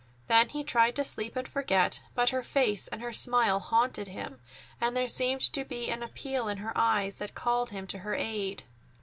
Then 0.25 0.49
he 0.49 0.63
tried 0.63 0.95
to 0.95 1.03
sleep 1.05 1.35
and 1.35 1.47
forget, 1.47 2.01
but 2.15 2.29
her 2.31 2.41
face 2.41 2.87
and 2.87 3.03
her 3.03 3.13
smile 3.13 3.59
haunted 3.59 4.07
him, 4.07 4.39
and 4.81 4.97
there 4.97 5.07
seemed 5.07 5.41
to 5.53 5.63
be 5.63 5.91
an 5.91 6.01
appeal 6.01 6.47
in 6.47 6.57
her 6.57 6.73
eyes 6.75 7.17
that 7.17 7.35
called 7.35 7.69
him 7.69 7.85
to 7.85 7.99
her 7.99 8.15
aid. 8.15 8.63